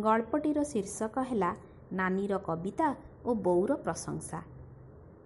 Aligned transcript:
ଗଳ୍ପଟିର 0.00 0.62
ଶୀର୍ଷକ 0.62 1.18
ହେଲା 1.18 1.56
ନାନୀର 1.92 2.38
କବିତା 2.38 2.94
ଓ 3.24 3.34
ବୋଉର 3.34 3.74
ପ୍ରଶଂସା। 3.74 4.42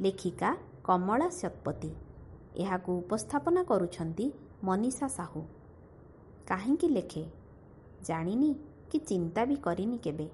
ଲେଖିକା 0.01 0.57
କମଳା 0.85 1.29
ଶତପଥୀ। 1.29 1.91
ଏହାକୁ 2.57 2.99
ଉପସ୍ଥାପନା 2.99 3.63
କରୁଛନ୍ତି 3.63 4.33
ମନୀଷା 4.65 5.09
ସାହୁ। 5.09 5.43
କାହିଁକି 6.49 6.89
ଲେଖେ? 6.89 7.25
ଜାଣିନି 8.03 8.51
କି 8.91 8.99
ଚିନ୍ତା 8.99 9.45
ବି 9.45 9.57
କରିନି 9.57 9.99
କେବେ। 9.99 10.29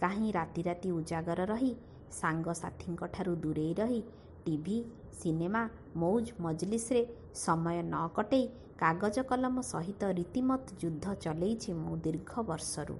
କାହିଁ 0.00 0.32
ରାତି 0.32 0.62
ରାତି 0.62 0.90
ଉଜାଗର 0.90 1.40
ରହି 1.44 1.74
ସାଙ୍ଗସାଥୀଙ୍କଠାରୁ 2.12 3.36
ଦୂରେଇ 3.36 3.74
ରହି 3.74 4.02
ଟିଭି, 4.46 4.78
ସିନେମା, 5.12 5.68
ମଉଜ 5.96 6.26
ମଜଲିସରେ 6.40 7.02
ସମୟ 7.34 7.82
ନ 7.82 8.08
କଟେଇ 8.14 8.48
କାଗଜ 8.78 9.16
କଲମ 9.22 9.60
ସହିତ 9.60 10.02
ରୀତିମତ 10.12 10.64
ଯୁଦ୍ଧ 10.80 11.14
ଚଲେଇଛି 11.14 11.70
ମୁଁ 11.72 11.96
ଦୀର୍ଘ 11.96 12.32
ବର୍ଷରୁ। 12.42 12.98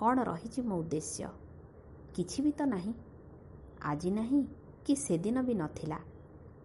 କ'ଣ 0.00 0.22
ରହିଛି 0.24 0.60
ମୋ 0.62 0.76
ଉଦ୍ଦେଶ୍ୟ? 0.76 1.28
କିଛି 2.14 2.38
ବି 2.44 2.52
ତ 2.52 2.66
ନାହିଁ। 2.66 2.92
ଆଜି 3.82 4.10
ନାହିଁ 4.10 4.40
କି 4.86 4.94
ସେଦିନ 4.96 5.42
ବି 5.42 5.54
ନଥିଲା। 5.54 5.98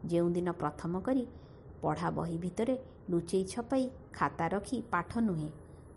ଯେଉଁଦିନ 0.06 0.52
ପ୍ରଥମ 0.52 1.02
କରି 1.02 1.26
ପଢ଼ା 1.82 2.10
ବହି 2.12 2.38
ଭିତରେ 2.38 2.76
ଲୁଚେଇ 3.10 3.46
ଛପାଇ 3.46 3.86
ଖାତା 4.14 4.46
ରଖି 4.48 4.78
ପାଠ 4.92 5.12
ନୁହେଁ 5.20 5.50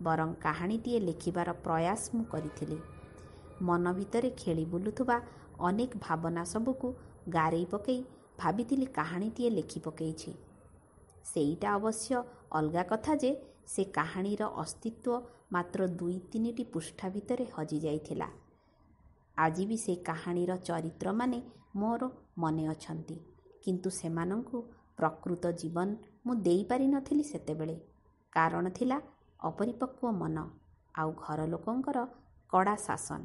ବରଂ 0.02 0.34
କାହାଣୀଟିଏ 0.40 0.98
ଲେଖିବାର 1.00 1.48
ପ୍ରୟାସ 1.64 2.00
ମୁଁ 2.14 2.24
କରିଥିଲି। 2.24 2.78
ମନ 3.62 3.84
ଭିତରେ 3.92 4.30
ଖେଳି 4.30 4.64
ବୁଲୁଥିବା 4.64 5.16
ଅନେକ 5.60 5.92
ଭାବନା 6.00 6.44
ସବୁକୁ 6.44 6.88
ଗାରେଇ 7.28 7.66
ପକେଇ 7.66 8.00
ଭାବିଥିଲି 8.38 8.86
କାହାଣୀଟିଏ 8.86 9.50
ଲେଖି 9.50 9.80
ପକେଇଛି। 9.80 10.32
ସେଇଟା 11.24 11.68
ଅବଶ୍ୟ 11.74 12.22
ଅଲଗା 12.52 12.82
କଥା 12.82 13.12
ଯେ 13.14 13.30
ସେ 13.66 13.82
କାହାଣୀର 13.84 14.42
ଅସ୍ତିତ୍ୱ 14.56 15.38
ମାତ୍ର 15.52 15.86
ଦୁଇ 15.86 16.18
ତିନିଟି 16.32 16.64
ପୃଷ୍ଠା 16.64 17.08
ଭିତରେ 17.08 17.44
ହଜି 17.56 17.78
ଯାଇଥିଲା। 17.80 18.28
ଆଜି 19.36 19.64
ବି 19.66 19.76
ସେ 19.76 19.94
କାହାଣୀର 19.96 20.56
ଚରିତ୍ରମାନେ 20.56 21.42
ମୋର 21.77 22.10
ମନେ 22.38 22.64
ଅଛନ୍ତି। 22.66 23.16
କିନ୍ତୁ 23.64 23.90
ସେମାନଙ୍କୁ 23.90 24.58
ପ୍ରକୃତ 24.96 25.50
ଜୀବନ 25.52 25.88
ମୁଁ 26.27 26.34
ଦେଇ 26.42 26.62
ପାରି 26.64 26.86
ନଥିଲି 26.86 27.22
ସେତେବେଳେ। 27.22 27.77
କାରଣ 28.32 28.68
ଥିଲା 28.68 28.98
ଅପରିପକ୍ୱ 29.40 30.12
ମନ 30.12 30.36
ଆଉ 30.94 31.10
ଘର 31.16 31.46
ଲୋକଙ୍କର 31.46 31.98
କଡ଼ା 32.52 32.77
ଶାସନ। 32.77 33.22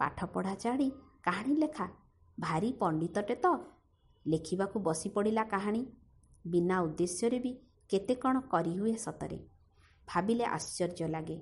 ପାଠପଢ଼ା 0.00 0.54
ଛାଡ଼ି 0.54 0.88
କାହାଣୀ 1.22 1.54
ଲେଖା? 1.56 1.86
ଭାରି 2.38 2.72
ପଣ୍ଡିତଟେ 2.72 3.34
ତ! 3.34 3.46
ଲେଖିବାକୁ 4.26 4.76
ବସି 4.80 5.08
ପଡ଼ିଲା 5.08 5.44
କାହାଣୀ। 5.44 5.82
ବିନା 6.44 6.76
ଉଦ୍ଦେଶ୍ୟରେ 6.80 7.38
ବି 7.38 7.52
କେତେ 7.90 8.14
କ'ଣ 8.14 8.40
କରିହୁଏ 8.52 8.94
ସତରେ। 8.96 9.38
ଭାବିଲେ 10.08 10.44
ଆଶ୍ଚର୍ଯ୍ୟ 10.56 11.06
ଲାଗେ। 11.14 11.36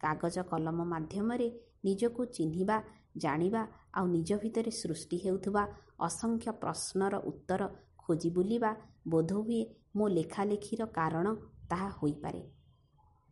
କାଗଜ 0.00 0.36
କଲମ 0.50 0.78
ମାଧ୍ୟମରେ 0.92 1.48
ନିଜକୁ 1.84 2.22
ଚିହ୍ନିବା 2.36 2.76
ଜାଣିବା 3.16 3.62
ଆଉ 3.94 4.06
ନିଜ 4.06 4.30
ଭିତରେ 4.42 4.70
ସୃଷ୍ଟି 4.70 5.16
ହେଉଥିବା 5.24 5.62
ଅସଂଖ୍ୟ 6.00 6.50
ପ୍ରଶ୍ନର 6.62 7.14
ଉତ୍ତର 7.30 7.62
ଖୋଜି 7.98 8.30
ବୁଲିବା 8.30 8.70
ବୋଧହୁଏ 9.08 9.62
ମୋ 9.96 10.04
ଲେଖାଲେଖିର 10.08 10.82
କାରଣ 10.98 11.26
ତାହା 11.70 11.88
ହୋଇପାରେ। 11.98 12.42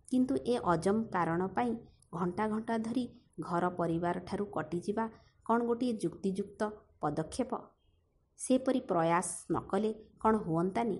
କିନ୍ତୁ 0.08 0.34
ଏ 0.46 0.54
ଅଜବ 0.72 0.96
କାରଣ 1.12 1.40
ପାଇଁ 1.56 1.72
ଘଣ୍ଟା 2.14 2.44
ଘଣ୍ଟା 2.48 2.74
ଧରି 2.78 3.04
ଘର 3.40 3.64
ପରିବାରଠାରୁ 3.78 4.44
କଟିଯିବା 4.56 5.04
କ'ଣ 5.46 5.58
ଗୋଟିଏ 5.66 5.92
ଯୁକ୍ତିଯୁକ୍ତ 6.02 6.60
ପଦକ୍ଷେପ? 7.00 7.52
ସେପରି 8.38 8.80
ପ୍ରୟାସ 8.90 9.28
ନ 9.50 9.56
କଲେ 9.70 9.90
କ'ଣ 10.20 10.34
ହୁଅନ୍ତାନି? 10.46 10.98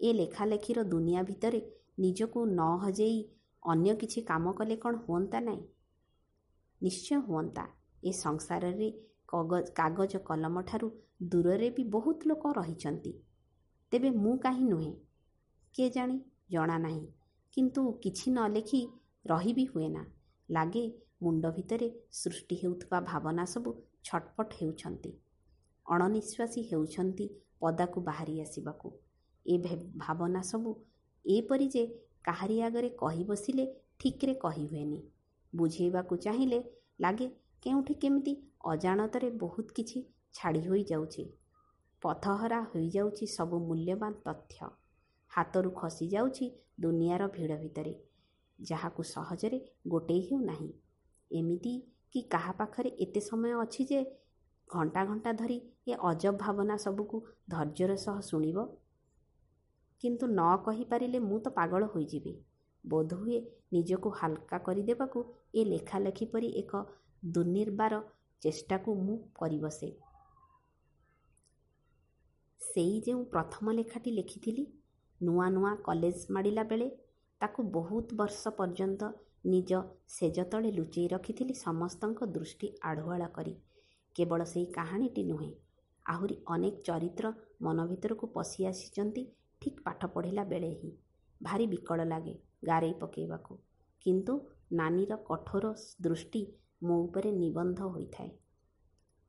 ଏ 0.00 0.08
ଲେଖାଲେଖିର 0.12 0.78
ଦୁନିଆ 0.84 1.20
ଭିତରେ 1.22 1.60
ନିଜକୁ 1.98 2.40
ନ 2.46 2.68
ହଜେଇ 2.82 3.18
ଅନ୍ୟ 3.62 3.94
କିଛି 4.00 4.22
କାମ 4.22 4.52
କଲେ 4.52 4.76
କ'ଣ 4.76 4.94
ହୁଅନ୍ତା 5.04 5.40
ନାହିଁ? 5.40 5.64
ନିଶ୍ଚୟ 6.82 7.20
ହୁଅନ୍ତା। 7.20 7.64
ଏ 8.02 8.12
ସଂସାରରେ 8.16 8.88
କାଗଜ 9.74 10.18
କଲମଠାରୁ 10.24 10.88
ଦୂରରେ 11.30 11.68
ବି 11.70 11.84
ବହୁତ 11.90 12.18
ଲୋକ 12.26 12.52
ରହିଛନ୍ତି। 12.56 13.12
ତେବେ 13.92 14.10
ମୁଁ 14.16 14.34
କାହିଁ 14.38 14.64
ନୁହେଁ? 14.68 14.92
କେଜାଣି 15.74 16.18
ଜଣାନାହିଁ। 16.50 17.06
କିନ୍ତୁ 17.54 17.82
କିଛି 18.02 18.26
ନ 18.30 18.38
ଲେଖି 18.48 18.80
ରହି 19.24 19.52
ବି 19.52 19.64
ହୁଏନା। 19.64 20.02
ଲାଗେ 20.48 20.84
ମୁଣ୍ଡ 21.22 21.50
ଭିତରେ 21.50 21.88
ସୃଷ୍ଟି 22.12 22.56
ହେଉଥିବା 22.62 22.98
ଭାବନା 23.00 23.44
ସବୁ 23.44 23.70
ଛଟପଟ 24.04 24.48
ହେଉଛନ୍ତି। 24.60 25.12
ଅଣନିଃଶ୍ୱାସୀ 25.86 26.60
ହେଉଛନ୍ତି 26.70 27.26
ପଦାକୁ 27.60 27.98
ବାହାରି 28.00 28.34
ଆସିବାକୁ। 28.40 28.88
ଏ 29.46 29.54
ଭାବନା 29.96 30.42
ସବୁ 30.42 30.70
ଏପରି 31.26 31.68
ଯେ 31.68 31.84
କାହାରି 32.24 32.60
ଆଗରେ 32.62 32.88
କହି 32.88 33.24
ବସିଲେ 33.24 33.66
ଠିକ୍ରେ 33.98 34.34
କହି 34.34 34.66
ହୁଏନି। 34.66 35.00
ବୁଝେଇବାକୁ 35.52 36.16
ଚାହିଁଲେ 36.16 36.58
ଲାଗେ 37.00 37.28
କେଉଁଠି 37.62 37.94
କେମିତି 37.94 38.36
ଅଜାଣତରେ 38.64 39.30
ବହୁତ 39.30 39.66
କିଛି 39.72 40.02
ଛାଡ଼ି 40.34 40.62
ହୋଇ 40.68 40.84
ଯାଉଛି। 40.84 41.24
ପଥହରା 42.02 42.60
ହୋଇଯାଉଛି 42.62 43.26
ସବୁ 43.26 43.58
ମୂଲ୍ୟବାନ 43.58 44.12
ତଥ୍ୟ। 44.24 44.70
ହାତରୁ 45.30 45.70
ଖସି 45.70 46.06
ଯାଉଛି 46.08 46.46
ଦୁନିଆର 46.80 47.28
ଭିଡ଼ 47.28 47.56
ଭିତରେ। 47.56 47.94
ଯାହାକୁ 48.60 49.02
ସହଜରେ 49.02 49.58
ଗୋଟେଇ 49.88 50.20
ହେଉ 50.20 50.40
ନାହିଁ। 50.40 50.70
ଏମିତି 51.30 51.74
କି 52.12 52.22
କାହା 52.22 52.52
ପାଖରେ 52.52 52.90
ଏତେ 52.98 53.20
ସମୟ 53.20 53.52
ଅଛି 53.60 53.84
ଯେ 53.84 54.00
ଘଣ୍ଟା 54.70 55.04
ଘଣ୍ଟା 55.04 55.32
ଧରି 55.32 55.58
ଏ 55.88 55.94
ଅଜବ 56.02 56.36
ଭାବନା 56.36 56.76
ସବୁକୁ 56.76 57.16
ଧୈର୍ଯ୍ୟର 57.48 57.96
ସହ 57.96 58.20
ଶୁଣିବ? 58.20 58.66
କିନ୍ତୁ 60.04 60.26
ନ 60.28 60.48
କହି 60.64 60.84
ପାରିଲେ 60.84 61.20
ମୁଁ 61.20 61.38
ତ 61.40 61.52
ପାଗଳ 61.54 61.88
ହୋଇଯିବି। 61.92 62.32
ବୋଧହୁଏ 62.84 63.38
ନିଜକୁ 63.72 64.12
ହାଲକା 64.16 64.58
କରିଦେବାକୁ 64.66 65.22
ଏ 65.54 65.64
ଲେଖାଲେଖି 65.64 66.26
ପରି 66.26 66.50
ଏକ 66.56 66.82
ଦୁର୍ନିବାର 67.32 68.02
ଚେଷ୍ଟାକୁ 68.42 68.94
ମୁଁ 69.00 69.16
କରିବସେ। 69.34 69.88
ସେଇ 72.60 72.96
ଯେଉଁ 73.00 73.22
ପ୍ରଥମ 73.32 73.72
ଲେଖାଟି 73.72 74.10
ଲେଖିଥିଲି 74.10 74.64
ନୂଆ 75.20 75.46
ନୂଆ 75.50 75.72
କଲେଜ 75.82 76.24
ମାଡ଼ିଲା 76.30 76.64
ବେଳେ 76.64 76.88
ତାକୁ 77.40 77.62
ବହୁତ 77.70 78.14
ବର୍ଷ 78.14 78.52
ପର୍ଯ୍ୟନ୍ତ 78.58 79.10
ନିଜ 79.46 79.80
ଶେଯ 80.08 80.44
ତଳେ 80.52 80.70
ଲୁଚେଇ 80.72 81.08
ରଖିଥିଲି 81.08 81.54
ସମସ୍ତଙ୍କ 81.58 82.28
ଦୃଷ୍ଟି 82.32 82.68
ଆଢ଼ୁଆଳ 82.82 83.28
କରି। 83.32 83.54
କେବଳ 84.16 84.44
ସେଇ 84.44 84.66
କାହାଣୀଟି 84.72 85.22
ନୁହେଁ 85.22 85.50
ଆହୁରି 86.06 86.36
ଅନେକ 86.48 86.84
ଚରିତ୍ର 86.84 87.32
ମନ 87.62 87.86
ଭିତରକୁ 87.88 88.26
ପଶି 88.32 88.66
ଆସିଛନ୍ତି 88.66 89.24
ଠିକ୍ 89.62 89.80
ପାଠ 89.82 90.06
ପଢ଼ିଲା 90.06 90.44
ବେଳେ 90.44 90.70
ହିଁ। 90.70 90.90
ଭାରି 91.42 91.66
ବିକଳ 91.66 92.04
ଲାଗେ 92.04 92.34
ଗାରେଇ 92.64 92.92
ପକେଇବାକୁ। 92.92 93.58
କିନ୍ତୁ 94.06 94.34
ନାନୀର 94.72 95.16
କଠୋର 95.16 95.74
ଦୃଷ୍ଟି 96.02 96.42
ମୋ 96.82 96.96
ଉପରେ 97.02 97.32
ନିବଦ୍ଧ 97.32 97.80
ହୋଇଥାଏ। 97.88 98.30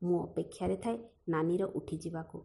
ମୁଁ 0.02 0.22
ଅପେକ୍ଷାରେ 0.22 0.76
ଥାଏ 0.76 0.98
ନାନୀର 1.28 1.64
ଉଠିଯିବାକୁ। 1.74 2.38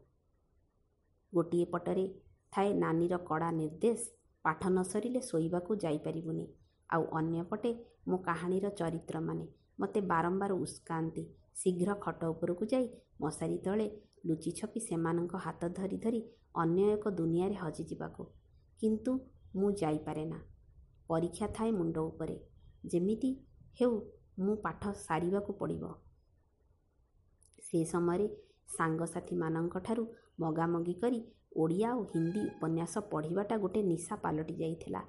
ଗୋଟିଏ 1.33 1.65
ପଟରେ 1.65 2.05
ଥାଏ 2.53 2.73
ନାନୀର 2.73 3.17
କଡ଼ା 3.17 3.51
ନିର୍ଦ୍ଦେଶ 3.51 4.01
ପାଠ 4.45 4.61
ନ 4.69 4.83
ସରିଲେ 4.83 5.21
ଶୋଇବାକୁ 5.21 5.75
ଯାଇ 5.75 5.97
ପାରିବୁନି। 5.97 6.45
ଆଉ 6.89 7.03
ଅନ୍ୟପଟେ 7.11 7.71
ମୋ 8.07 8.17
କାହାଣୀର 8.17 8.69
ଚରିତ୍ରମାନେ 8.69 9.45
ମୋତେ 9.79 10.01
ବାରମ୍ବାର 10.01 10.51
ଉସ୍କାନ୍ତି 10.53 11.23
ଶୀଘ୍ର 11.55 11.93
ଖଟ 11.95 12.23
ଉପରକୁ 12.25 12.65
ଯାଇ 12.65 12.87
ମଶାରୀ 13.21 13.57
ତଳେ 13.57 13.87
ଲୁଚିଛପି 14.25 14.79
ସେମାନଙ୍କ 14.79 15.35
ହାତ 15.35 15.69
ଧରି 15.69 15.97
ଧରି 15.97 16.21
ଅନ୍ୟ 16.55 16.83
ଏକ 16.93 17.09
ଦୁନିଆରେ 17.09 17.55
ହଜିଯିବାକୁ। 17.55 18.23
କିନ୍ତୁ 18.79 19.11
ମୁଁ 19.55 19.71
ଯାଇପାରେନା। 19.71 20.39
ପରୀକ୍ଷା 21.07 21.47
ଥାଏ 21.47 21.71
ମୁଣ୍ଡ 21.71 21.97
ଉପରେ। 21.97 22.35
ଯେମିତି 22.85 23.29
ହେଉ 23.81 23.93
ମୁଁ 24.39 24.55
ପାଠ 24.55 24.81
ସାରିବାକୁ 24.93 25.53
ପଡ଼ିବ। 25.53 25.83
ସେ 27.63 27.79
ସମୟରେ 27.85 28.27
ସାଙ୍ଗସାଥୀମାନଙ୍କଠାରୁ 28.77 30.03
ମଗାମଗି 30.39 30.93
କରି 30.93 31.19
ଓଡ଼ିଆ 31.57 31.89
ଆଉ 31.89 32.03
ହିନ୍ଦୀ 32.03 32.43
ଉପନ୍ୟାସ 32.47 32.93
ପଢ଼ିବାଟା 33.11 33.57
ଗୋଟେ 33.57 33.81
ନିଶା 33.83 34.15
ପାଲଟି 34.15 34.53
ଯାଇଥିଲା। 34.53 35.01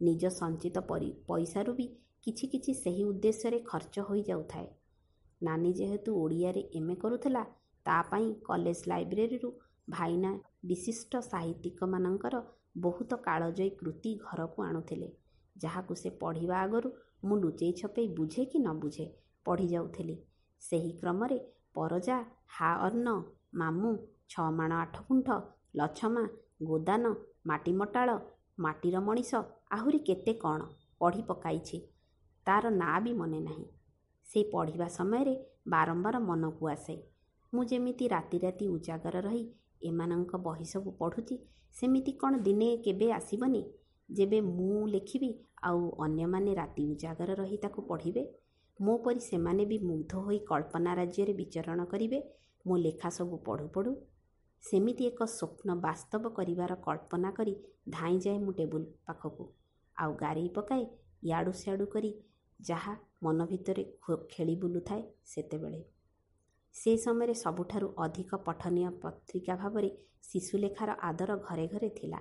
ନିଜ 0.00 0.22
ସଞ୍ଚିତ 0.30 0.76
ପଇସାରୁ 1.28 1.72
ବି 1.74 1.86
କିଛି 2.22 2.46
କିଛି 2.46 2.72
ସେହି 2.74 3.02
ଉଦ୍ଦେଶ୍ୟରେ 3.04 3.58
ଖର୍ଚ୍ଚ 3.60 4.00
ହୋଇ 4.00 4.22
ଯାଉଥାଏ। 4.22 4.68
ନାନୀ 5.42 5.72
ଯେହେତୁ 5.72 6.10
ଓଡ଼ିଆରେ 6.22 6.62
ଏମ୍. 6.74 6.90
ଏ. 6.90 6.94
କରୁଥିଲା 6.94 7.42
ତା' 7.86 8.02
ପାଇଁ 8.10 8.26
କଲେଜ 8.44 8.80
ଲାଇବ୍ରେରୀରୁ 8.88 9.50
ଭାଇନା 9.90 10.30
ବିଶିଷ୍ଟ 10.64 11.12
ସାହିତ୍ୟିକମାନଙ୍କର 11.26 12.42
ବହୁତ 12.76 13.10
କାଳଜୟୀ 13.26 13.70
କୃତି 13.70 14.10
ଘରକୁ 14.24 14.62
ଆଣୁଥିଲେ 14.62 15.08
ଯାହାକୁ 15.56 15.94
ସେ 15.94 16.10
ପଢ଼ିବା 16.20 16.56
ଆଗରୁ 16.60 16.90
ମୁଁ 17.24 17.36
ଲୁଚେଇ 17.38 17.72
ଛପେଇ 17.72 18.08
ବୁଝେ 18.18 18.44
କି 18.44 18.58
ନ 18.58 18.74
ବୁଝେ 18.80 19.06
ପଢ଼ି 19.46 19.66
ଯାଉଥିଲି। 19.68 20.16
ସେହି 20.62 20.92
କ୍ରମରେ 20.92 21.38
ପରଜା, 21.74 22.16
ହା-ଅର୍ଣ୍ଣ, 22.58 23.08
ମାମୁଁ, 23.54 23.92
ଛ'ମାଣ 24.28 24.72
ଆଠଗୁଣ୍ଠ, 24.74 25.28
ଲଛମା, 25.76 26.24
ଗୋଦାନ, 26.62 27.04
ମାଟିମଟାଳ, 27.46 28.18
ମାଟିର 28.58 28.96
ମଣିଷ 29.00 29.34
ଆହୁରି 29.70 29.98
କେତେ 29.98 30.32
କ'ଣ 30.34 30.60
ପଢ଼ି 30.98 31.22
ପକାଇଛି 31.22 31.78
ତା'ର 32.46 32.64
ନାଁ 32.76 32.96
ବି 33.00 33.12
ମନେ 33.12 33.40
ନାହିଁ। 33.40 33.66
ସେଇ 34.30 34.44
ପଢ଼ିବା 34.52 34.88
ସମୟରେ 34.88 35.34
ବାରମ୍ବାର 35.68 36.16
ମନକୁ 36.20 36.68
ଆସେ। 36.68 36.96
ମୁଁ 37.52 37.64
ଯେମିତି 37.64 38.08
ରାତି 38.08 38.38
ରାତି 38.38 38.66
ଉଜାଗର 38.68 39.22
ରହି 39.26 39.44
ଏମାନଙ୍କ 39.82 40.32
ବହିସବୁ 40.46 40.90
ପଢ଼ୁଛି 40.98 41.36
ସେମିତି 41.74 42.12
କ'ଣ 42.12 42.32
ଦିନେ 42.46 42.68
କେବେ 42.84 43.08
ଆସିବନି? 43.12 43.62
ଯେବେ 44.08 44.38
ମୁଁ 44.40 44.86
ଲେଖିବି 44.88 45.30
ଆଉ 45.62 45.82
ଅନ୍ୟମାନେ 46.04 46.52
ରାତି 46.54 46.82
ଉଜାଗର 46.92 47.30
ରହି 47.40 47.56
ତାକୁ 47.56 47.80
ପଢ଼ିବେ? 47.90 48.22
ମୋ 48.80 48.94
ପରି 49.04 49.20
ସେମାନେ 49.20 49.64
ବି 49.64 49.78
ମୁଗ୍ଧ 49.78 50.12
ହୋଇ 50.26 50.38
କଳ୍ପନା 50.50 50.92
ରାଜ୍ୟରେ 50.94 51.32
ବିଚରଣ 51.32 51.84
କରିବେ 51.84 52.18
ମୋ 52.64 52.76
ଲେଖା 52.76 53.10
ସବୁ 53.10 53.36
ପଢ଼ୁ 53.46 53.66
ପଢ଼ୁ। 53.74 53.92
ସେମିତି 54.64 55.04
ଏକ 55.06 55.20
ସ୍ୱପ୍ନ 55.26 55.68
ବାସ୍ତବ 55.80 56.22
କରିବାର 56.38 56.72
କଳ୍ପନା 56.86 57.30
କରି 57.30 57.54
ଧାଇଁଯାଏ 57.90 58.38
ମୁଁ 58.38 58.52
ଟେବୁଲ 58.52 58.84
ପାଖକୁ। 59.06 59.44
ଆଉ 59.96 60.12
ଗାରେଇ 60.14 60.48
ପକାଏ 60.56 60.84
ଇଆଡ଼ୁ 61.22 61.52
ସିଆଡ଼ୁ 61.52 61.86
କରି 61.86 62.10
ଯାହା 62.60 62.92
ମନ 63.22 63.46
ଭିତରେ 63.46 63.84
ଖେଳି 64.30 64.54
ବୁଲୁଥାଏ 64.56 65.02
ସେତେବେଳେ। 65.24 65.80
ସେ 66.74 66.92
ସମୟରେ 66.96 67.34
ସବୁଠାରୁ 67.34 67.88
ଅଧିକ 67.96 68.30
ପଠନୀୟ 68.46 68.90
ପତ୍ରିକା 69.02 69.54
ଭାବରେ 69.56 69.90
ଶିଶୁଲେଖାର 70.22 70.90
ଆଦର 71.02 71.36
ଘରେ 71.36 71.66
ଘରେ 71.66 71.90
ଥିଲା। 71.90 72.20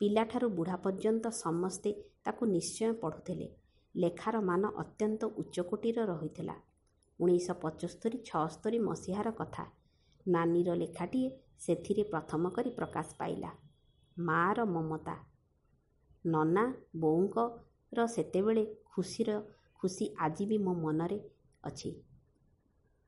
ପିଲାଠାରୁ 0.00 0.48
ବୁଢ଼ା 0.48 0.76
ପର୍ଯ୍ୟନ୍ତ 0.76 1.30
ସମସ୍ତେ 1.36 1.90
ତାକୁ 2.24 2.42
ନିଶ୍ଚୟ 2.46 2.92
ପଢ଼ୁଥିଲେ। 3.00 3.48
ଲେଖାର 3.94 4.40
ମାନ 4.40 4.62
ଅତ୍ୟନ୍ତ 4.76 5.22
ଉଚ୍ଚକୋଟୀର 5.36 5.98
ରହିଥିଲା। 6.04 6.56
ଉଣେଇଶହ 7.20 7.54
ପଞ୍ଚସ୍ତରୀ 7.62 8.18
ଛଅସ୍ତରୀ 8.24 8.78
ମସିହାର 8.78 9.28
କଥା। 9.30 9.64
ନାନୀର 10.26 10.74
ଲେଖାଟିଏ 10.74 11.28
ସେଥିରେ 11.58 12.02
ପ୍ରଥମ 12.02 12.50
କରି 12.50 12.70
ପ୍ରକାଶ 12.70 13.08
ପାଇଲା। 13.18 13.50
ମାଆର 14.16 14.64
ମମତା। 14.64 15.16
ନନା 16.24 16.64
ବୋଉଙ୍କର 16.96 18.06
ସେତେବେଳେ 18.06 18.64
ଖୁସିର 18.84 19.30
ଖୁସି 19.82 20.06
ଆଜି 20.18 20.46
ବି 20.46 20.58
ମୋ 20.58 20.74
ମନରେ 20.74 21.18
ଅଛି। 21.62 21.90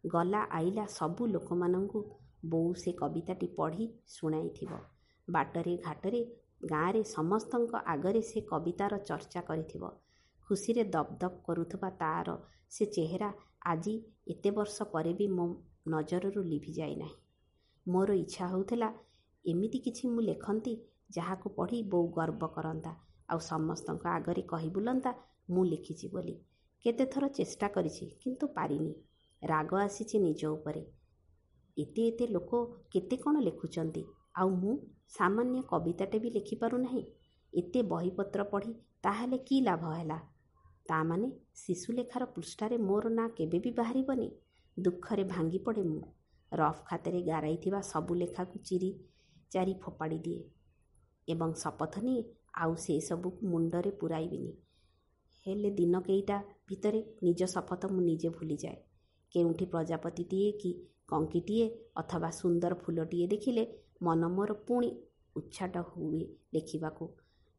ଗଲା 0.04 0.42
ଆଇଲା 0.50 0.84
ସବୁ 0.90 1.26
ଲୋକମାନଙ୍କୁ 1.26 2.00
ବୋଉ 2.44 2.74
ସେ 2.74 2.92
କବିତାଟି 2.92 3.48
ପଢ଼ି 3.56 3.86
ଶୁଣାଇଥିବ। 4.08 4.78
ବାଟରେ 5.28 5.74
ଘାଟରେ 5.76 6.20
ଗାଁରେ 6.64 7.02
ସମସ୍ତଙ୍କ 7.04 7.82
ଆଗରେ 7.86 8.22
ସେ 8.22 8.40
କବିତାର 8.40 8.98
ଚର୍ଚ୍ଚା 9.04 9.42
କରିଥିବ। 9.42 9.90
ଖୁସିରେ 10.50 10.84
ଦପ୍ 10.84 11.12
ଦପ୍ 11.18 11.36
କରୁଥିବା 11.42 11.90
ତା'ର 11.90 12.36
ସେ 12.70 12.86
ଚେହେରା 12.86 13.30
ଆଜି 13.66 13.94
ଏତେ 14.28 14.50
ବର୍ଷ 14.50 14.86
ପରେ 14.92 15.12
ବି 15.12 15.26
ମୋ 15.28 15.46
ନଜରରୁ 15.88 16.42
ଲିଭିଯାଇ 16.42 16.96
ନାହିଁ। 16.96 17.16
ମୋର 17.86 18.14
ଇଚ୍ଛା 18.14 18.48
ହେଉଥିଲା 18.48 18.88
ଏମିତି 19.44 19.78
କିଛି 19.78 20.08
ମୁଁ 20.08 20.22
ଲେଖନ୍ତି 20.22 20.74
ଯାହାକୁ 21.10 21.52
ପଢ଼ି 21.56 21.82
ବୋଉ 21.88 22.06
ଗର୍ବ 22.10 22.48
କରନ୍ତା 22.48 22.92
ଆଉ 23.28 23.38
ସମସ୍ତଙ୍କ 23.46 24.06
ଆଗରେ 24.06 24.42
କହି 24.42 24.70
ବୁଲନ୍ତା 24.70 25.12
ମୁଁ 25.50 25.64
ଲେଖିଛି 25.64 26.08
ବୋଲି। 26.08 26.34
କେତେଥର 26.84 27.28
ଚେଷ୍ଟା 27.28 27.68
କରିଛି 27.68 28.06
କିନ୍ତୁ 28.24 28.46
ପାରିନି। 28.54 28.92
ରାଗ 29.42 29.78
ଆସିଛି 29.80 30.18
ନିଜ 30.18 30.46
ଉପରେ। 30.46 30.82
ଏତେ 31.76 32.02
ଏତେ 32.06 32.26
ଲୋକ 32.26 32.60
କେତେ 32.90 33.16
କ'ଣ 33.16 33.40
ଲେଖୁଛନ୍ତି? 33.40 34.02
ଆଉ 34.34 34.48
ମୁଁ 34.50 34.74
ସାମାନ୍ୟ 35.08 35.62
କବିତାଟେ 35.62 36.18
ବି 36.18 36.30
ଲେଖିପାରୁନାହିଁ 36.30 37.02
ଏତେ 37.52 37.82
ବହିପତ୍ର 37.82 38.44
ପଢ଼ି 38.44 38.72
ତାହେଲେ 39.02 39.38
କି 39.38 39.60
ଲାଭ 39.60 39.92
ହେଲା? 39.94 40.18
ତା 40.86 40.98
ମାନେ 41.04 41.28
ଶିଶୁଲେଖାର 41.54 42.24
ପୃଷ୍ଠାରେ 42.26 42.76
ମୋର 42.78 43.08
ନାଁ 43.08 43.28
କେବେ 43.30 43.58
ବି 43.58 43.70
ବାହାରିବନି? 43.70 44.28
ଦୁଃଖରେ 44.76 45.24
ଭାଙ୍ଗି 45.24 45.58
ପଡ଼େ 45.58 45.82
ମୁଁ। 45.82 46.02
ରଫ୍ 46.52 46.80
ଖାତାରେ 46.84 47.20
ଗାରାଇଥିବା 47.22 47.80
ସବୁ 47.82 48.14
ଲେଖାକୁ 48.14 48.58
ଚିରି 48.64 48.90
ଚାରି 49.50 49.74
ଫୋପାଡ଼ି 49.74 50.18
ଦିଏ। 50.18 50.40
ଏବଂ 51.28 51.52
ଶପଥ 51.54 51.94
ନିଏ 52.00 52.22
ଆଉ 52.54 52.74
ସେସବୁକୁ 52.76 53.40
ମୁଣ୍ଡରେ 53.46 53.90
ପୁରାଇବିନି। 53.90 54.52
ହେଲେ 55.46 55.70
ଦିନ 55.70 56.00
କେଇଟା 56.00 56.38
ଭିତରେ 56.66 57.00
ନିଜ 57.22 57.40
ଶପଥ 57.46 57.82
ମୁଁ 57.92 58.02
ନିଜେ 58.04 58.28
ଭୁଲିଯାଏ। 58.28 58.78
କେଉଁଠି 59.34 59.66
ପ୍ରଜାପତିଟିଏ 59.66 60.50
କି 60.52 60.70
କଙ୍କିଟିଏ 61.08 61.66
ଅଥବା 61.96 62.30
ସୁନ୍ଦର 62.30 62.72
ଫୁଲଟିଏ 62.74 63.26
ଦେଖିଲେ 63.26 63.64
ମନ 64.02 64.28
ମୋର 64.28 64.52
ପୁଣି 64.66 64.90
ଉଚ୍ଛାଟ 65.36 65.74
ହୁଏ 65.88 66.22
ଲେଖିବାକୁ। 66.54 67.04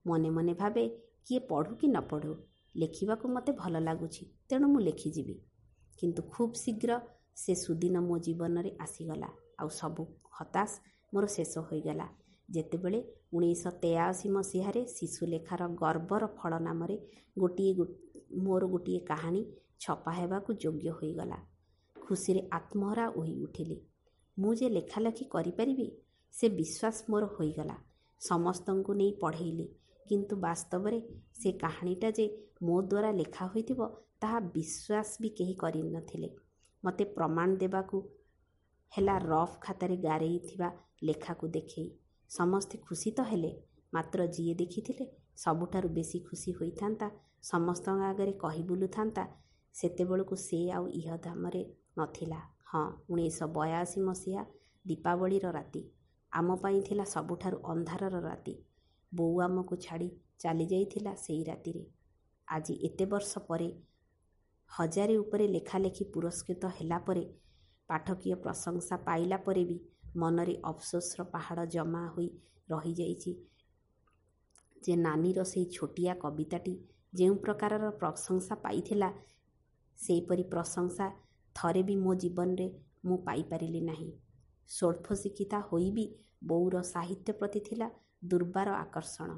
ମନେ 0.05 0.29
ମନେ 0.29 0.53
ଭାବେ 0.53 0.83
କିଏ 1.25 1.39
ପଢ଼ୁ 1.49 1.71
କି 1.75 1.87
ନ 1.87 1.97
ପଢ଼ୁ 2.09 2.33
ଲେଖିବାକୁ 2.75 3.25
ମୋତେ 3.27 3.51
ଭଲ 3.53 3.75
ଲାଗୁଛି 3.79 4.23
ତେଣୁ 4.49 4.67
ମୁଁ 4.67 4.81
ଲେଖିଯିବି। 4.81 5.35
କିନ୍ତୁ 5.99 6.21
ଖୁବ୍ 6.33 6.55
ଶୀଘ୍ର 6.55 6.91
ସେ 7.35 7.53
ସୁଦିନ 7.55 7.95
ମୋ 8.01 8.15
ଜୀବନରେ 8.19 8.71
ଆସିଗଲା 8.79 9.29
ଆଉ 9.57 9.69
ସବୁ 9.79 10.03
ହତାଶ 10.31 10.71
ମୋର 11.13 11.25
ଶେଷ 11.27 11.53
ହୋଇଗଲା। 11.69 12.07
ଯେତେବେଳେ 12.51 12.99
ଉଣେଇଶହ 13.33 13.71
ତେୟାଅଶୀ 13.81 14.29
ମସିହାରେ 14.29 14.81
ଶିଶୁଲେଖାର 14.87 15.67
ଗର୍ବର 15.81 16.23
ଫଳ 16.37 16.59
ନାମରେ 16.59 16.95
ଗୋଟିଏ 17.37 17.73
ମୋର 18.43 18.63
ଗୋଟିଏ 18.67 18.99
କାହାଣୀ 19.05 19.41
ଛପା 19.81 20.11
ହେବାକୁ 20.11 20.49
ଯୋଗ୍ୟ 20.63 20.91
ହୋଇଗଲା। 20.97 21.37
ଖୁସିରେ 21.95 22.41
ଆତ୍ମହରା 22.51 23.05
ହୋଇ 23.07 23.33
ଉଠିଲି। 23.43 23.77
ମୁଁ 24.37 24.51
ଯେ 24.53 24.67
ଲେଖାଲେଖି 24.69 25.25
କରିପାରିବି 25.25 25.87
ସେ 26.33 26.45
ବିଶ୍ୱାସ 26.49 26.97
ମୋର 27.09 27.23
ହୋଇଗଲା। 27.35 27.77
ସମସ୍ତଙ୍କୁ 28.21 28.91
ନେଇ 28.93 29.11
ପଢ଼େଇଲି 29.21 29.65
କିନ୍ତୁ 30.05 30.35
ବାସ୍ତବରେ 30.37 30.99
ସେ 31.33 31.51
କାହାଣୀଟା 31.59 32.09
ଯେ 32.17 32.25
ମୋ 32.61 32.77
ଦ୍ୱାରା 32.81 33.11
ଲେଖା 33.11 33.45
ହୋଇଥିବ 33.47 33.79
ତାହା 34.21 34.39
ବିଶ୍ୱାସ 34.55 35.09
ବି 35.21 35.29
କେହି 35.37 35.55
କରିନଥିଲେ। 35.55 36.29
ମୋତେ 36.83 37.03
ପ୍ରମାଣ 37.15 37.49
ଦେବାକୁ 37.55 37.97
ହେଲା 38.91 39.15
ରଫ୍ 39.23 39.55
ଖାତାରେ 39.61 39.97
ଗାରେଇଥିବା 39.97 40.69
ଲେଖାକୁ 41.03 41.47
ଦେଖେଇ। 41.47 41.89
ସମସ୍ତେ 42.31 42.77
ଖୁସି 42.77 43.11
ତ 43.11 43.23
ହେଲେ। 43.23 43.51
ମାତ୍ର 43.93 44.25
ଯିଏ 44.35 44.53
ଦେଖିଥିଲେ 44.55 45.05
ସବୁଠାରୁ 45.35 45.89
ବେଶୀ 45.89 46.19
ଖୁସି 46.27 46.51
ହୋଇଥାନ୍ତା 46.59 47.07
ସମସ୍ତଙ୍କ 47.43 48.01
ଆଗରେ 48.11 48.33
କହି 48.43 48.63
ବୁଲୁଥାନ୍ତା 48.63 49.23
ସେତେବେଳକୁ 49.75 50.35
ସେ 50.45 50.59
ଆଉ 50.71 50.85
ଇହଧାମରେ 51.01 51.63
ନଥିଲା। 51.97 52.39
ହଁ 52.63 52.83
ଉଣେଇଶହ 53.09 53.47
ବୟାଅଶୀ 53.53 53.99
ମସିହା 54.01 54.43
ଦୀପାବଳିର 54.85 55.45
ରାତି। 55.51 55.81
ଆମ 56.31 56.55
ପାଇଁ 56.55 56.79
ଥିଲା 56.81 57.05
ସବୁଠାରୁ 57.05 57.57
ଅନ୍ଧାରର 57.71 58.21
ରାତି। 58.21 58.53
ବୋଉ 59.11 59.35
ଆମକୁ 59.41 59.75
ଛାଡ଼ି 59.85 60.09
ଚାଲିଯାଇଥିଲା 60.39 61.13
ସେଇ 61.15 61.43
ରାତିରେ। 61.43 61.83
ଆଜି 62.47 62.73
ଏତେ 62.83 63.05
ବର୍ଷ 63.05 63.31
ପରେ 63.47 63.69
ହଜାରେ 64.71 65.15
ଉପରେ 65.17 65.45
ଲେଖାଲେଖି 65.47 66.03
ପୁରସ୍କୃତ 66.13 66.63
ହେଲା 66.77 66.99
ପରେ 67.07 67.23
ପାଠକୀୟ 67.89 68.35
ପ୍ରଶଂସା 68.43 68.97
ପାଇଲା 69.07 69.37
ପରେ 69.37 69.63
ବି 69.65 69.77
ମନରେ 70.15 70.55
ଅଫସୋସର 70.63 71.23
ପାହାଡ଼ 71.23 71.65
ଜମା 71.65 72.03
ହୋଇ 72.07 72.29
ରହିଯାଇଛି। 72.69 73.31
ଯେ 74.85 74.95
ନାନୀର 74.95 75.43
ସେଇ 75.43 75.65
ଛୋଟିଆ 75.65 76.13
କବିତାଟି 76.13 76.73
ଯେଉଁ 77.13 77.35
ପ୍ରକାରର 77.35 77.91
ପ୍ରଶଂସା 77.91 78.55
ପାଇଥିଲା 78.55 79.09
ସେହିପରି 79.97 80.43
ପ୍ରଶଂସା 80.43 81.07
ଥରେ 81.55 81.83
ବି 81.83 81.95
ମୋ 81.95 82.15
ଜୀବନରେ 82.15 82.67
ମୁଁ 83.05 83.17
ପାଇପାରିଲି 83.17 83.81
ନାହିଁ। 83.81 84.11
ସ୍ୱଳ୍ପ 84.69 85.07
ଶିକ୍ଷିତା 85.13 85.59
ହୋଇ 85.59 85.91
ବି 85.91 86.05
ବୋଉର 86.43 86.81
ସାହିତ୍ୟ 86.81 87.33
ପ୍ରତି 87.33 87.59
ଥିଲା 87.59 87.87
ଦୁର୍ବାର 88.25 88.69
ଆକର୍ଷଣ। 88.69 89.29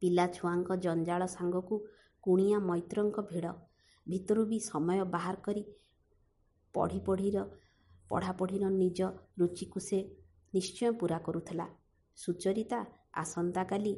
ପିଲା 0.00 0.26
ଛୁଆଙ୍କ 0.26 0.76
ଜଞ୍ଜାଳ 0.76 1.26
ସାଙ୍ଗକୁ 1.26 1.76
କୁଣିଆ 2.22 2.58
ମୈତ୍ରଙ୍କ 2.58 3.16
ଭିଡ଼ 3.20 3.52
ଭିତରୁ 4.08 4.42
ବି 4.46 4.58
ସମୟ 4.60 5.04
ବାହାର 5.04 5.36
କରି 5.36 5.64
ପଢ଼ି 6.74 7.00
ପଢ଼ିର 7.00 7.44
ପଢ଼ାପଢ଼ିର 8.12 8.70
ନିଜ 8.74 9.10
ରୁଚିକୁ 9.38 9.84
ସେ 9.84 9.98
ନିଶ୍ଚୟ 10.54 10.92
ପୂରା 10.98 11.18
କରୁଥିଲା। 11.24 11.66
ସୁଚରିତା 12.18 12.80
ଆସନ୍ତାକାଲି 13.18 13.94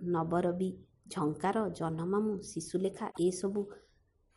ନବରବି 0.00 0.70
ଝଙ୍କାର 1.12 1.64
ଜହ୍ନମାମୁଁ 1.78 2.36
ଶିଶୁଲେଖା 2.46 3.06
ଏସବୁ 3.22 3.62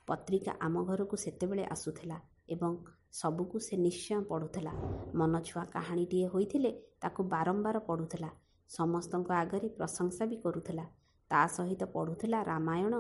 ପତ୍ରିକା 0.08 0.54
ଆମ 0.60 0.82
ଘରକୁ 0.86 1.20
ସେତେବେଳେ 1.20 1.64
ଆସୁଥିଲା 1.70 2.18
ଏବଂ 2.50 2.74
ସବୁକୁ 3.14 3.62
ସେ 3.66 3.76
ନିଶ୍ଚୟ 3.80 4.22
ପଢ଼ୁଥିଲା। 4.28 4.74
ମନଛୁଆ 5.16 5.64
କାହାଣୀଟିଏ 5.72 6.28
ହୋଇଥିଲେ 6.34 6.72
ତାକୁ 7.02 7.28
ବାରମ୍ବାର 7.30 7.84
ପଢ଼ୁଥିଲା। 7.88 8.30
ସମସ୍ତଙ୍କ 8.70 9.30
ଆଗରେ 9.38 9.68
ପ୍ରଶଂସା 9.78 10.30
ବି 10.32 10.38
କରୁଥିଲା। 10.42 10.86
ତା 11.32 11.42
ସହିତ 11.54 11.82
ପଢ଼ୁଥିଲା 11.94 12.40
ରାମାୟଣ 12.46 12.94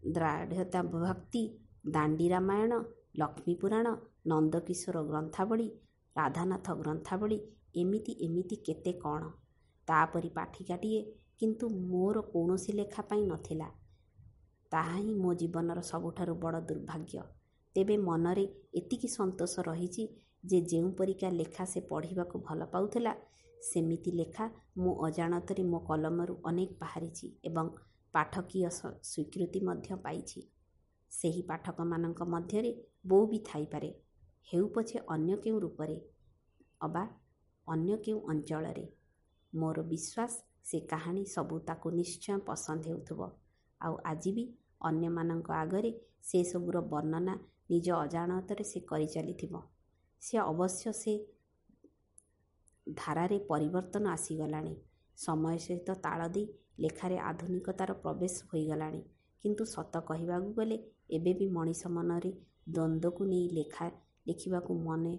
ଦ୍ରାଢ଼୍ୟତା 0.00 0.80
ଭକ୍ତି 0.94 1.42
ଦାଣ୍ଡି 1.90 2.26
ରାମାୟଣ 2.28 2.72
ଲକ୍ଷ୍ମୀ 3.14 3.54
ପୁରାଣ 3.54 3.86
ନନ୍ଦକିଶୋର 4.26 5.02
ଗ୍ରନ୍ଥାବଳୀ 5.10 5.68
ରାଧାନାଥ 6.16 6.66
ଗ୍ରନ୍ଥାବଳୀ 6.80 7.38
ଏମିତି 7.76 8.12
ଏମିତି 8.26 8.56
କେତେ 8.66 8.92
କ'ଣ। 9.04 9.22
ତାପରି 9.88 10.30
ପାଠିକାଟିଏ 10.30 11.00
କିନ୍ତୁ 11.38 11.66
ମୋର 11.92 12.16
କୌଣସି 12.32 12.72
ଲେଖା 12.72 13.02
ପାଇଁ 13.10 13.22
ନଥିଲା। 13.26 13.68
ତାହା 14.72 14.96
ହିଁ 14.98 15.14
ମୋ 15.22 15.30
ଜୀବନର 15.40 15.80
ସବୁଠାରୁ 15.90 16.34
ବଡ଼ 16.44 16.60
ଦୁର୍ଭାଗ୍ୟ। 16.68 17.22
ତେବେ 17.76 17.96
ମନରେ 18.08 18.44
ଏତିକି 18.74 19.08
ସନ୍ତୋଷ 19.08 19.54
ରହିଛି 19.68 20.02
ଯେ 20.44 20.58
ଯେଉଁ 20.70 20.90
ପରିକା 20.98 21.28
ଲେଖା 21.40 21.64
ସେ 21.72 21.80
ପଢ଼ିବାକୁ 21.90 22.36
ଭଲ 22.46 22.60
ପାଉଥିଲା 22.72 23.12
ସେମିତି 23.62 24.10
ଲେଖା 24.20 24.44
ମୁଁ 24.78 24.92
ଅଜାଣତରେ 25.06 25.62
ମୋ 25.72 25.78
କଲମରୁ 25.88 26.34
ଅନେକ 26.44 26.70
ବାହାରିଛି 26.80 27.26
ଏବଂ 27.44 27.66
ପାଠକୀୟ 28.14 28.68
ସ୍ୱୀକୃତି 28.70 29.60
ମଧ୍ୟ 29.68 29.88
ପାଇଛି। 30.04 30.40
ସେହି 31.12 31.42
ପାଠକମାନଙ୍କ 31.42 32.20
ମଧ୍ୟରେ 32.34 32.70
ବୋଉ 33.04 33.26
ବି 33.26 33.38
ଥାଇପାରେ। 33.44 33.90
ହେଉ 34.48 34.66
ପଛେ 34.68 34.98
ଅନ୍ୟ 35.08 35.36
କେଉଁ 35.36 35.58
ରୂପରେ 35.60 35.96
ଅବା 36.80 37.04
ଅନ୍ୟ 37.66 37.96
କେଉଁ 37.98 38.20
ଅଞ୍ଚଳରେ। 38.28 38.84
ମୋର 39.52 39.82
ବିଶ୍ୱାସ 39.82 40.32
ସେ 40.64 40.78
କାହାଣୀ 40.86 41.24
ସବୁ 41.26 41.56
ତାକୁ 41.66 41.88
ନିଶ୍ଚୟ 41.90 42.38
ପସନ୍ଦ 42.46 42.82
ହେଉଥିବ। 42.86 43.20
ଆଉ 43.80 43.94
ଆଜି 44.04 44.30
ବି 44.32 44.44
ଅନ୍ୟମାନଙ୍କ 44.80 45.48
ଆଗରେ 45.52 45.90
ସେସବୁର 46.22 46.76
ବର୍ଣ୍ଣନା 46.88 47.34
ନିଜ 47.70 47.86
ଅଜାଣତରେ 47.94 48.64
ସେ 48.64 48.80
କରିଚାଲିଥିବ। 48.80 49.54
ସେ 50.22 50.38
ଅବଶ୍ୟ 50.42 50.92
ସେ 50.92 51.14
ଧାରାରେ 52.86 53.38
ପରିବର୍ତ୍ତନ 53.48 54.04
ଆସିଗଲାଣି। 54.08 54.74
ସମୟ 55.18 55.58
ସହିତ 55.58 55.94
ତାଳ 56.00 56.20
ଦେଇ 56.28 56.46
ଲେଖାରେ 56.80 57.16
ଆଧୁନିକତାର 57.18 57.90
ପ୍ରବେଶ 58.02 58.34
ହୋଇଗଲାଣି। 58.52 59.00
କିନ୍ତୁ 59.44 59.64
ସତ 59.64 59.94
କହିବାକୁ 60.06 60.50
ଗଲେ 60.54 60.76
ଏବେ 61.10 61.32
ବି 61.34 61.46
ମଣିଷ 61.48 61.82
ମନରେ 61.88 62.30
ଦ୍ୱନ୍ଦ୍ୱକୁ 62.66 63.22
ନେଇ 63.24 63.46
ଲେଖା 63.50 63.86
ଲେଖିବାକୁ 64.26 64.74
ମନେ 64.82 65.14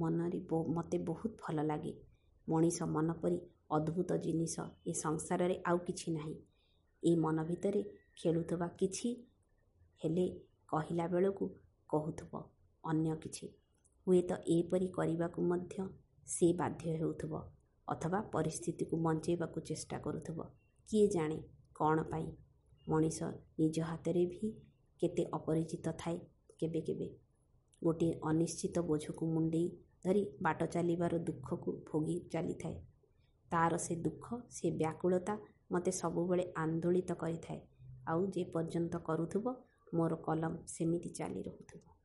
ମନରେ 0.00 0.40
ମୋତେ 0.72 0.98
ବହୁତ 1.04 1.32
ଭଲ 1.42 1.62
ଲାଗେ। 1.62 1.92
ମଣିଷ 2.48 2.78
ମନ 2.88 3.14
ପରି 3.22 3.38
ଅଦ୍ଭୁତ 3.70 4.10
ଜିନିଷ 4.24 4.54
ଏ 4.86 4.92
ସଂସାରରେ 4.98 5.56
ଆଉ 5.66 5.78
କିଛି 5.86 6.08
ନାହିଁ। 6.12 6.34
ଏ 7.02 7.12
ମନ 7.16 7.44
ଭିତରେ 7.44 7.82
ଖେଳୁଥିବା 8.16 8.68
କିଛି 8.78 9.08
ହେଲେ 10.00 10.26
କହିଲା 10.68 11.06
ବେଳକୁ 11.08 11.44
କହୁଥିବ 11.90 12.32
ଅନ୍ୟ 12.84 13.16
କିଛି। 13.22 13.46
ହୁଏତ 14.06 14.30
ଏପରି 14.48 14.88
କରିବାକୁ 14.92 15.40
ମଧ୍ୟ 15.48 15.86
ସେ 16.26 16.48
ବାଧ୍ୟ 16.54 16.94
ହେଉଥିବ 16.94 17.42
ଅଥବା 17.88 18.20
ପରିସ୍ଥିତିକୁ 18.32 18.94
ବଞ୍ଚେଇବାକୁ 19.04 19.58
ଚେଷ୍ଟା 19.68 19.98
କରୁଥିବ। 19.98 20.38
କିଏ 20.88 21.06
ଜାଣେ 21.08 21.38
କ'ଣ 21.74 21.96
ପାଇଁ? 22.10 22.26
ମଣିଷ 22.86 23.18
ନିଜ 23.58 23.76
ହାତରେ 23.82 24.24
ବି 24.26 24.50
କେତେ 25.00 25.24
ଅପରିଚିତ 25.32 25.86
ଥାଏ 25.98 26.18
କେବେ 26.58 26.80
କେବେ। 26.80 27.08
ଗୋଟିଏ 27.82 28.14
ଅନିଶ୍ଚିତ 28.22 28.78
ବୋଝକୁ 28.80 29.26
ମୁଣ୍ଡେଇ 29.26 29.68
ଧରି 30.04 30.22
ବାଟ 30.42 30.66
ଚାଲିବାର 30.66 31.18
ଦୁଃଖକୁ 31.18 31.72
ଭୋଗି 31.86 32.16
ଚାଲିଥାଏ। 32.32 32.76
ତାର 33.50 33.76
ସେ 33.76 33.96
ଦୁଃଖ 33.96 34.40
ସେ 34.50 34.70
ବ୍ୟାକୁଳତା 34.70 35.34
ମୋତେ 35.72 35.92
ସବୁବେଳେ 35.92 36.44
ଆନ୍ଦୋଳିତ 36.56 37.10
କରିଥାଏ। 37.14 37.60
ଆଉ 38.06 38.26
ଯେ 38.26 38.44
ପର୍ଯ୍ୟନ୍ତ 38.44 38.98
କରୁଥିବ 38.98 39.54
ମୋର 39.94 40.14
କଲମ 40.22 40.52
ସେମିତି 40.66 41.10
ଚାଲି 41.10 41.42
ରହୁଥିବ। 41.42 41.97